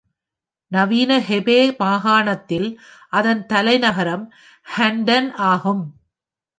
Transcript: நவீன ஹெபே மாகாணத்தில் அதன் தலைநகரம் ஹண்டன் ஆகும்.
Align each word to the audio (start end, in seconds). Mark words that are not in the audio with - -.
நவீன 0.71 1.19
ஹெபே 1.19 1.77
மாகாணத்தில் 1.79 2.69
அதன் 3.09 3.45
தலைநகரம் 3.45 4.25
ஹண்டன் 4.67 5.31
ஆகும். 5.45 5.83